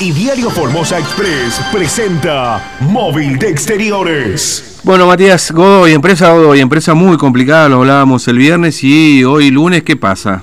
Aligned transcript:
Y 0.00 0.12
Diario 0.12 0.48
Formosa 0.50 0.98
Express 0.98 1.60
presenta 1.70 2.76
Móvil 2.80 3.38
de 3.38 3.50
Exteriores. 3.50 4.80
Bueno, 4.82 5.06
Matías, 5.06 5.52
Godoy, 5.52 5.92
empresa 5.92 6.32
Godoy, 6.32 6.60
empresa 6.60 6.94
muy 6.94 7.18
complicada, 7.18 7.68
lo 7.68 7.76
hablábamos 7.76 8.26
el 8.28 8.38
viernes 8.38 8.82
y 8.82 9.24
hoy 9.24 9.50
lunes, 9.50 9.82
¿qué 9.82 9.96
pasa? 9.96 10.42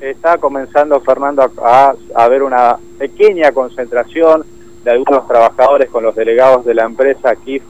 Está 0.00 0.38
comenzando, 0.38 1.00
Fernando, 1.00 1.50
a 1.64 1.94
haber 2.14 2.42
una 2.42 2.76
pequeña 2.98 3.50
concentración 3.50 4.44
de 4.84 4.90
algunos 4.92 5.26
trabajadores 5.26 5.90
con 5.90 6.04
los 6.04 6.14
delegados 6.14 6.64
de 6.64 6.74
la 6.74 6.84
empresa 6.84 7.30
aquí 7.30 7.60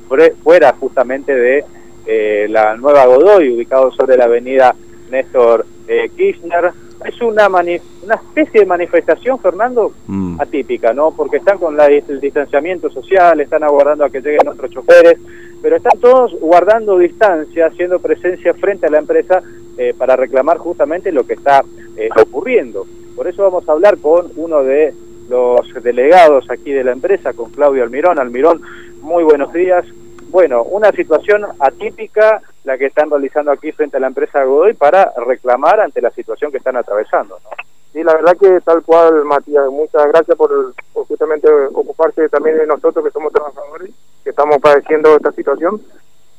fuera 0.43 0.75
justamente 0.79 1.35
de 1.35 1.65
eh, 2.07 2.47
la 2.51 2.77
nueva 2.77 3.07
Godoy, 3.07 3.55
ubicado 3.55 3.91
sobre 3.93 4.17
la 4.17 4.25
avenida 4.25 4.75
Néstor 5.11 5.65
eh, 5.87 6.11
Kirchner 6.17 6.73
es 7.05 7.21
una, 7.23 7.49
una 7.49 8.15
especie 8.15 8.61
de 8.61 8.67
manifestación, 8.67 9.39
Fernando, 9.39 9.93
mm. 10.07 10.41
atípica, 10.41 10.93
¿no? 10.93 11.13
Porque 11.13 11.37
están 11.37 11.59
con 11.59 11.77
la, 11.77 11.87
el 11.87 12.21
distanciamiento 12.21 12.91
social, 12.91 13.41
están 13.41 13.63
aguardando 13.63 14.05
a 14.05 14.11
que 14.11 14.21
lleguen 14.21 14.49
otros 14.49 14.71
choferes, 14.71 15.19
pero 15.63 15.77
están 15.77 15.99
todos 16.01 16.39
guardando 16.41 16.99
distancia, 16.99 17.67
haciendo 17.67 17.99
presencia 17.99 18.55
frente 18.55 18.87
a 18.87 18.91
la 18.91 18.99
empresa 18.99 19.43
eh, 19.77 19.95
para 19.97 20.17
reclamar 20.17 20.59
justamente 20.59 21.13
lo 21.13 21.25
que 21.25 21.35
está 21.35 21.65
eh, 21.97 22.09
ocurriendo. 22.21 22.87
Por 23.15 23.29
eso 23.29 23.43
vamos 23.43 23.69
a 23.69 23.73
hablar 23.73 23.99
con 23.99 24.31
uno 24.37 24.63
de 24.63 24.95
los 25.29 25.61
delegados 25.83 26.51
aquí 26.51 26.73
de 26.73 26.85
la 26.85 26.93
empresa, 26.93 27.33
con 27.33 27.51
Claudio 27.51 27.83
Almirón. 27.83 28.19
Almirón, 28.19 28.63
muy 29.03 29.25
buenos 29.25 29.53
días. 29.53 29.85
Bueno, 30.31 30.63
una 30.63 30.93
situación 30.93 31.47
atípica 31.59 32.43
la 32.69 32.77
que 32.77 32.87
están 32.87 33.11
realizando 33.11 33.51
aquí 33.51 33.73
frente 33.73 33.97
a 33.97 34.01
la 34.01 34.09
empresa 34.09 34.45
Godoy 34.45 34.75
para 34.75 35.11
reclamar 35.27 35.81
ante 35.81 36.03
la 36.03 36.11
situación 36.11 36.53
que 36.53 36.59
están 36.59 36.77
atravesando. 36.77 37.39
¿no? 37.43 37.51
Sí, 37.93 38.05
la 38.05 38.15
verdad 38.15 38.37
que 38.39 38.61
tal 38.61 38.83
cual, 38.83 39.25
Matías. 39.25 39.67
Muchas 39.71 40.07
gracias 40.09 40.37
por, 40.37 40.75
justamente 40.93 41.49
ocuparse 41.73 42.29
también 42.29 42.59
de 42.59 42.67
nosotros 42.67 43.03
que 43.03 43.11
somos 43.11 43.33
trabajadores, 43.33 43.91
que 44.23 44.31
estamos 44.31 44.59
padeciendo 44.59 45.17
esta 45.17 45.33
situación. 45.33 45.81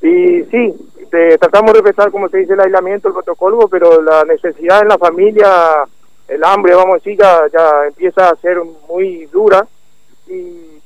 Y 0.01 0.43
sí, 0.43 0.89
tratamos 1.39 1.73
de 1.73 1.81
respetar, 1.81 2.11
como 2.11 2.29
se 2.29 2.37
dice, 2.37 2.53
el 2.53 2.61
aislamiento, 2.61 3.07
el 3.07 3.15
protocolo, 3.15 3.67
pero 3.67 4.01
la 4.01 4.23
necesidad 4.23 4.83
en 4.83 4.89
la 4.89 4.99
familia, 4.99 5.49
el 6.27 6.43
hambre, 6.43 6.75
vamos 6.75 6.91
a 6.91 6.97
decir, 6.97 7.17
ya, 7.17 7.41
ya 7.51 7.87
empieza 7.87 8.29
a 8.29 8.35
ser 8.35 8.61
muy 8.87 9.25
dura. 9.25 9.65
Y 10.27 10.79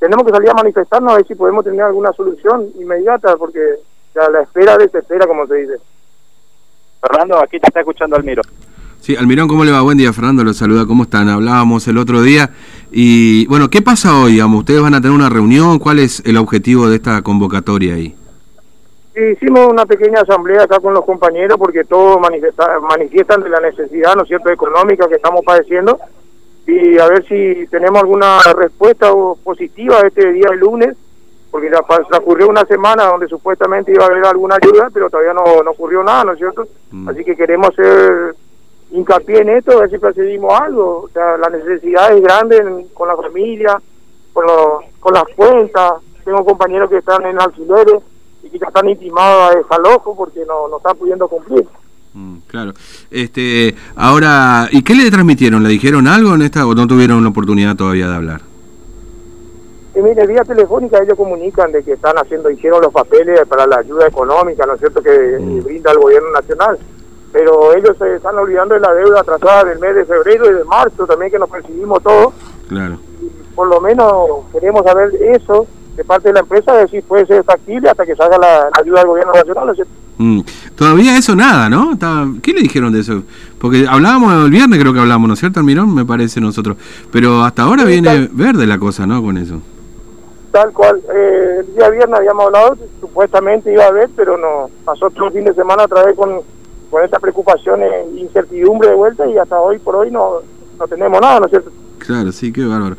tenemos 0.00 0.26
que 0.26 0.32
salir 0.32 0.50
a 0.50 0.54
manifestarnos 0.54 1.12
a 1.12 1.16
ver 1.16 1.26
si 1.26 1.36
podemos 1.36 1.64
tener 1.64 1.82
alguna 1.82 2.12
solución 2.12 2.68
inmediata, 2.74 3.36
porque 3.36 3.76
ya 4.14 4.28
la 4.30 4.42
espera 4.42 4.76
desespera, 4.76 5.26
como 5.26 5.46
se 5.46 5.54
dice. 5.56 5.74
Fernando, 7.00 7.38
aquí 7.38 7.58
te 7.58 7.66
está 7.66 7.80
escuchando 7.80 8.16
Almirón. 8.16 8.44
Sí, 9.00 9.16
Almirón, 9.16 9.48
¿cómo 9.48 9.64
le 9.64 9.72
va? 9.72 9.80
Buen 9.80 9.96
día, 9.96 10.12
Fernando, 10.12 10.44
lo 10.44 10.52
saluda, 10.52 10.84
¿cómo 10.86 11.04
están? 11.04 11.28
Hablábamos 11.28 11.88
el 11.88 11.96
otro 11.96 12.20
día 12.22 12.50
y, 12.92 13.46
bueno, 13.46 13.70
¿qué 13.70 13.80
pasa 13.80 14.18
hoy? 14.20 14.32
Digamos? 14.32 14.60
¿Ustedes 14.60 14.82
van 14.82 14.94
a 14.94 15.00
tener 15.00 15.16
una 15.16 15.30
reunión? 15.30 15.78
¿Cuál 15.78 16.00
es 16.00 16.22
el 16.26 16.36
objetivo 16.36 16.88
de 16.88 16.96
esta 16.96 17.22
convocatoria 17.22 17.94
ahí? 17.94 18.14
hicimos 19.32 19.66
una 19.68 19.84
pequeña 19.84 20.20
asamblea 20.20 20.62
acá 20.62 20.80
con 20.80 20.94
los 20.94 21.04
compañeros 21.04 21.58
porque 21.58 21.84
todos 21.84 22.18
manifiestan 22.20 23.42
de 23.42 23.50
la 23.50 23.60
necesidad, 23.60 24.14
¿no 24.16 24.22
es 24.22 24.28
cierto?, 24.28 24.50
económica 24.50 25.08
que 25.08 25.16
estamos 25.16 25.44
padeciendo 25.44 25.98
y 26.66 26.98
a 26.98 27.08
ver 27.08 27.24
si 27.26 27.66
tenemos 27.66 28.00
alguna 28.00 28.38
respuesta 28.56 29.10
positiva 29.42 30.00
este 30.06 30.32
día 30.32 30.48
el 30.52 30.60
lunes, 30.60 30.96
porque 31.50 31.70
ya 31.70 32.18
ocurrió 32.18 32.48
una 32.48 32.64
semana 32.64 33.06
donde 33.06 33.26
supuestamente 33.26 33.92
iba 33.92 34.04
a 34.04 34.06
haber 34.06 34.24
alguna 34.24 34.56
ayuda, 34.62 34.88
pero 34.92 35.10
todavía 35.10 35.32
no, 35.32 35.62
no 35.62 35.70
ocurrió 35.72 36.02
nada, 36.02 36.24
¿no 36.24 36.32
es 36.32 36.38
cierto? 36.38 36.66
Mm. 36.92 37.08
Así 37.08 37.24
que 37.24 37.36
queremos 37.36 37.70
hacer 37.70 38.36
hincapié 38.92 39.40
en 39.40 39.48
esto, 39.50 39.72
a 39.72 39.80
ver 39.80 39.90
si 39.90 39.98
procedimos 39.98 40.52
algo. 40.60 41.02
O 41.02 41.08
sea, 41.08 41.36
la 41.36 41.48
necesidad 41.50 42.12
es 42.12 42.22
grande 42.22 42.86
con 42.94 43.08
la 43.08 43.16
familia, 43.16 43.80
con, 44.32 44.46
con 45.00 45.14
las 45.14 45.24
cuentas. 45.34 45.94
Tengo 46.24 46.44
compañeros 46.44 46.88
que 46.88 46.98
están 46.98 47.24
en 47.26 47.40
alquileres 47.40 48.02
y 48.42 48.50
que 48.50 48.58
ya 48.58 48.66
están 48.68 48.88
intimados 48.88 49.52
a 49.52 49.58
desalojo 49.58 50.16
porque 50.16 50.40
no, 50.46 50.68
no 50.68 50.76
están 50.76 50.96
pudiendo 50.96 51.28
cumplir. 51.28 51.66
Mm, 52.14 52.38
claro. 52.46 52.72
Este, 53.10 53.74
ahora, 53.96 54.68
¿y 54.70 54.82
qué 54.82 54.94
le 54.94 55.10
transmitieron? 55.10 55.62
¿Le 55.62 55.68
dijeron 55.68 56.06
algo 56.06 56.34
en 56.34 56.42
esta 56.42 56.66
o 56.66 56.74
no 56.74 56.86
tuvieron 56.86 57.22
la 57.22 57.30
oportunidad 57.30 57.76
todavía 57.76 58.08
de 58.08 58.14
hablar? 58.14 58.49
Y 59.94 60.00
mire, 60.00 60.26
vía 60.26 60.44
telefónica 60.44 61.02
ellos 61.02 61.16
comunican 61.16 61.72
de 61.72 61.82
que 61.82 61.92
están 61.92 62.16
haciendo, 62.16 62.50
hicieron 62.50 62.80
los 62.80 62.92
papeles 62.92 63.40
para 63.48 63.66
la 63.66 63.78
ayuda 63.78 64.06
económica, 64.06 64.64
¿no 64.66 64.74
es 64.74 64.80
cierto?, 64.80 65.02
que 65.02 65.38
mm. 65.40 65.64
brinda 65.64 65.90
el 65.92 65.98
gobierno 65.98 66.30
nacional. 66.30 66.78
Pero 67.32 67.74
ellos 67.74 67.96
se 67.98 68.16
están 68.16 68.36
olvidando 68.38 68.74
de 68.74 68.80
la 68.80 68.94
deuda 68.94 69.20
atrasada 69.20 69.64
del 69.64 69.78
mes 69.78 69.94
de 69.94 70.04
febrero 70.04 70.50
y 70.50 70.54
de 70.54 70.64
marzo 70.64 71.06
también, 71.06 71.30
que 71.30 71.38
nos 71.38 71.50
percibimos 71.50 72.02
todos. 72.02 72.34
Claro. 72.68 73.00
por 73.56 73.66
lo 73.66 73.80
menos 73.80 74.46
queremos 74.52 74.84
saber 74.84 75.10
eso 75.20 75.66
de 75.96 76.04
parte 76.04 76.28
de 76.28 76.34
la 76.34 76.40
empresa, 76.40 76.72
de 76.72 76.86
si 76.86 77.00
puede 77.02 77.26
ser 77.26 77.42
factible 77.42 77.90
hasta 77.90 78.06
que 78.06 78.14
salga 78.14 78.38
la, 78.38 78.70
ayuda 78.80 79.00
del 79.00 79.08
gobierno 79.08 79.32
nacional, 79.32 79.66
¿no 79.66 79.72
es 79.72 79.76
cierto? 79.76 79.92
Mm. 80.18 80.40
Todavía 80.76 81.16
eso 81.16 81.34
nada, 81.34 81.68
¿no? 81.68 81.98
¿Qué 82.40 82.52
le 82.52 82.60
dijeron 82.60 82.92
de 82.92 83.00
eso? 83.00 83.22
Porque 83.58 83.86
hablábamos 83.88 84.44
el 84.44 84.50
viernes, 84.50 84.78
creo 84.78 84.92
que 84.92 85.00
hablábamos, 85.00 85.28
¿no 85.28 85.34
es 85.34 85.40
cierto, 85.40 85.60
Almirón? 85.60 85.94
Me 85.94 86.04
parece 86.04 86.40
nosotros. 86.40 86.76
Pero 87.10 87.42
hasta 87.42 87.64
ahora 87.64 87.84
viene 87.84 88.28
verde 88.32 88.66
la 88.66 88.78
cosa, 88.78 89.06
¿no? 89.06 89.22
Con 89.22 89.36
eso. 89.36 89.60
Tal 90.50 90.72
cual. 90.72 91.00
Eh, 91.14 91.56
el 91.60 91.74
día 91.74 91.90
viernes 91.90 92.18
habíamos 92.18 92.46
hablado, 92.46 92.76
supuestamente 93.00 93.72
iba 93.72 93.84
a 93.84 93.88
haber, 93.88 94.08
pero 94.16 94.36
no. 94.36 94.70
Pasó 94.84 95.10
todo 95.10 95.26
el 95.26 95.32
fin 95.32 95.44
de 95.44 95.54
semana 95.54 95.84
otra 95.84 96.04
vez 96.04 96.16
con, 96.16 96.40
con 96.90 97.04
esta 97.04 97.18
preocupación 97.20 97.82
e 97.82 98.20
incertidumbre 98.20 98.88
de 98.88 98.94
vuelta 98.94 99.26
y 99.26 99.38
hasta 99.38 99.60
hoy 99.60 99.78
por 99.78 99.96
hoy 99.96 100.10
no, 100.10 100.40
no 100.78 100.88
tenemos 100.88 101.20
nada, 101.20 101.38
¿no 101.40 101.46
es 101.46 101.50
cierto? 101.50 101.70
Claro, 101.98 102.32
sí, 102.32 102.52
qué 102.52 102.64
bárbaro. 102.64 102.96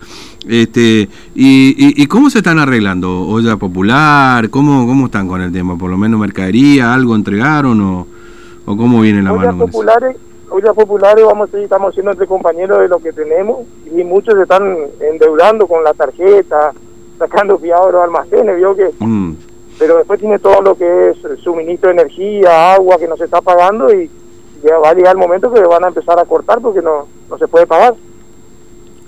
Este, 0.47 1.09
y, 1.35 2.01
y, 2.01 2.07
cómo 2.07 2.29
se 2.29 2.38
están 2.38 2.59
arreglando? 2.59 3.28
¿Olla 3.28 3.57
popular? 3.57 4.50
¿Cómo, 4.50 4.88
¿Cómo 4.88 5.07
están 5.07 5.28
con 5.28 5.41
el 5.41 5.51
tema? 5.51 5.78
¿Por 5.78 5.89
lo 5.89 5.97
menos 5.97 6.19
mercadería? 6.19 6.94
¿Algo 6.94 7.16
entregaron 7.16 7.81
o, 7.81 8.07
o 8.66 8.78
cómo 8.78 9.01
viene 9.01 9.22
la 9.22 9.33
ollas 9.33 9.56
populares, 9.56 10.16
Ollas 10.50 10.75
populares, 10.75 11.25
vamos 11.25 11.47
a 11.47 11.51
seguir, 11.51 11.63
estamos 11.63 11.91
haciendo 11.91 12.12
entre 12.12 12.28
compañeros 12.28 12.79
de 12.79 12.89
lo 12.89 13.00
que 13.00 13.13
tenemos 13.13 13.59
y 13.85 14.03
muchos 14.03 14.35
se 14.35 14.41
están 14.41 14.75
endeudando 15.00 15.66
con 15.66 15.83
la 15.83 15.94
tarjeta, 15.94 16.73
sacando 17.22 17.58
fiados 17.59 17.88
de 17.88 17.92
los 17.94 18.04
almacenes, 18.04 18.58
vio 18.58 18.76
que... 18.76 18.90
Mm. 19.00 19.36
Pero 19.80 19.98
después 19.98 20.20
tiene 20.20 20.38
todo 20.38 20.62
lo 20.62 20.78
que 20.78 21.09
es 21.09 21.18
suministro 21.42 21.90
de 21.90 22.02
energía, 22.02 22.76
agua 22.76 23.00
que 23.00 23.08
no 23.08 23.18
se 23.18 23.24
está 23.24 23.42
pagando 23.42 23.92
y 23.92 24.12
ya 24.64 24.78
va 24.78 24.90
a 24.90 24.94
llegar 24.94 25.16
el 25.16 25.18
momento 25.18 25.52
que 25.52 25.60
van 25.60 25.84
a 25.84 25.88
empezar 25.88 26.20
a 26.20 26.26
cortar 26.26 26.62
porque 26.62 26.84
no, 26.84 27.08
no 27.28 27.38
se 27.40 27.48
puede 27.48 27.66
pagar. 27.66 27.96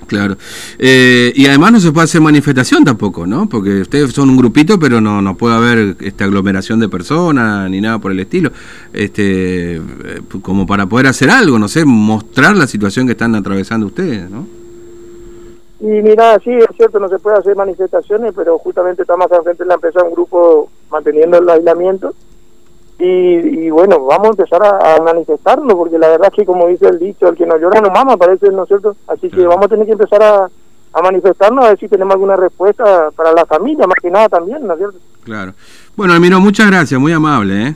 Claro. 0.07 0.35
Eh, 0.79 1.31
y 1.35 1.45
además 1.45 1.73
no 1.73 1.79
se 1.79 1.91
puede 1.91 2.05
hacer 2.05 2.21
manifestación 2.21 2.83
tampoco, 2.83 3.25
¿no? 3.25 3.47
Porque 3.47 3.81
ustedes 3.81 4.11
son 4.11 4.29
un 4.29 4.37
grupito, 4.37 4.79
pero 4.79 4.99
no, 4.99 5.21
no 5.21 5.37
puede 5.37 5.55
haber 5.55 5.95
esta 6.01 6.25
aglomeración 6.25 6.79
de 6.79 6.89
personas 6.89 7.69
ni 7.69 7.81
nada 7.81 7.99
por 7.99 8.11
el 8.11 8.19
estilo. 8.19 8.51
Este, 8.93 9.75
eh, 9.75 9.81
como 10.41 10.65
para 10.65 10.87
poder 10.87 11.07
hacer 11.07 11.29
algo, 11.29 11.59
no 11.59 11.67
sé, 11.67 11.85
mostrar 11.85 12.55
la 12.55 12.67
situación 12.67 13.05
que 13.05 13.13
están 13.13 13.35
atravesando 13.35 13.87
ustedes, 13.87 14.29
¿no? 14.29 14.62
Y 15.83 16.01
mira, 16.01 16.39
sí, 16.39 16.49
es 16.49 16.69
cierto, 16.77 16.97
no 16.97 17.09
se 17.09 17.19
puede 17.19 17.39
hacer 17.39 17.57
manifestaciones, 17.57 18.31
pero 18.33 18.57
justamente 18.57 19.01
estamos 19.01 19.27
frente 19.27 19.63
de 19.63 19.67
la 19.67 19.73
empresa 19.73 20.01
un 20.01 20.13
grupo 20.13 20.69
manteniendo 20.89 21.39
el 21.39 21.49
aislamiento 21.49 22.13
y, 22.97 23.69
bueno, 23.69 24.05
vamos 24.05 24.27
a 24.27 24.29
empezar 24.29 24.63
a, 24.63 25.01
manifestarnos, 25.03 25.73
porque 25.73 25.99
la 25.99 26.07
verdad 26.07 26.29
es 26.31 26.37
que 26.37 26.45
como 26.45 26.69
dice 26.69 26.87
el 26.87 26.99
dicho, 26.99 27.27
el 27.27 27.35
que 27.35 27.45
no 27.45 27.57
llora 27.57 27.81
no 27.81 27.89
mama, 27.89 28.15
parece, 28.15 28.49
¿no 28.49 28.63
es 28.63 28.69
cierto? 28.69 28.95
Así 29.09 29.29
que 29.29 29.45
vamos 29.45 29.65
a 29.65 29.67
tener 29.67 29.85
que 29.85 29.91
empezar 29.91 30.23
a, 30.23 30.49
manifestarnos 31.01 31.65
a 31.65 31.69
ver 31.69 31.79
si 31.79 31.89
tenemos 31.89 32.13
alguna 32.13 32.37
respuesta 32.37 33.11
para 33.11 33.33
la 33.33 33.45
familia, 33.45 33.85
más 33.85 33.97
que 34.01 34.09
nada 34.09 34.29
también, 34.29 34.65
¿no 34.65 34.71
es 34.75 34.79
cierto? 34.79 34.99
Claro. 35.25 35.51
Bueno, 35.97 36.13
Almiro, 36.13 36.39
muchas 36.39 36.67
gracias, 36.67 36.97
muy 36.97 37.11
amable, 37.11 37.67
¿eh? 37.67 37.75